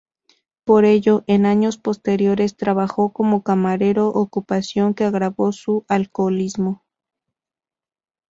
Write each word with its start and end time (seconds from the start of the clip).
Por 0.63 0.85
ello, 0.85 1.23
en 1.27 1.45
años 1.45 1.77
posteriores 1.77 2.57
trabajó 2.57 3.13
como 3.13 3.43
camarero, 3.43 4.07
ocupación 4.07 4.95
que 4.95 5.03
agravó 5.03 5.51
su 5.51 5.85
alcoholismo. 5.87 6.83